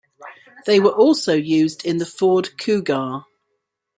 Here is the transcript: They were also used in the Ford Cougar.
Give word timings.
They 0.65 0.79
were 0.79 0.89
also 0.95 1.35
used 1.35 1.85
in 1.85 1.97
the 1.99 2.07
Ford 2.07 2.57
Cougar. 2.57 3.25